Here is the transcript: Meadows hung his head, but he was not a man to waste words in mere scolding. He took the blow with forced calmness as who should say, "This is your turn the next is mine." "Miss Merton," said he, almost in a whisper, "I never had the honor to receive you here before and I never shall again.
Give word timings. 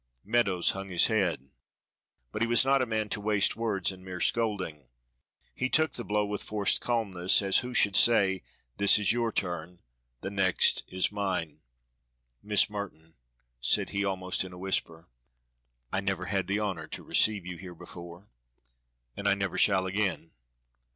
Meadows 0.23 0.71
hung 0.71 0.89
his 0.89 1.05
head, 1.05 1.51
but 2.31 2.41
he 2.41 2.47
was 2.47 2.65
not 2.65 2.81
a 2.81 2.87
man 2.87 3.07
to 3.09 3.21
waste 3.21 3.55
words 3.55 3.91
in 3.91 4.03
mere 4.03 4.19
scolding. 4.19 4.89
He 5.53 5.69
took 5.69 5.91
the 5.93 6.03
blow 6.03 6.25
with 6.25 6.41
forced 6.41 6.81
calmness 6.81 7.39
as 7.43 7.59
who 7.59 7.75
should 7.75 7.95
say, 7.95 8.41
"This 8.77 8.97
is 8.97 9.11
your 9.11 9.31
turn 9.31 9.79
the 10.21 10.31
next 10.31 10.83
is 10.87 11.11
mine." 11.11 11.61
"Miss 12.41 12.67
Merton," 12.67 13.13
said 13.61 13.91
he, 13.91 14.03
almost 14.03 14.43
in 14.43 14.53
a 14.53 14.57
whisper, 14.57 15.07
"I 15.93 16.01
never 16.01 16.25
had 16.25 16.47
the 16.47 16.57
honor 16.59 16.87
to 16.87 17.03
receive 17.03 17.45
you 17.45 17.57
here 17.57 17.75
before 17.75 18.27
and 19.15 19.27
I 19.27 19.35
never 19.35 19.59
shall 19.59 19.85
again. 19.85 20.31